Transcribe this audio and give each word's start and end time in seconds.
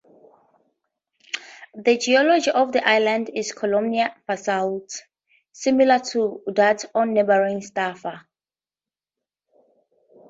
The 1.75 1.95
geology 1.99 2.49
of 2.49 2.71
the 2.71 2.83
island 2.89 3.29
is 3.35 3.51
columnar 3.51 4.09
basalt, 4.25 4.99
similar 5.51 5.99
to 6.13 6.41
that 6.47 6.85
on 6.95 7.13
neighbouring 7.13 7.59
Staffa. 7.61 8.25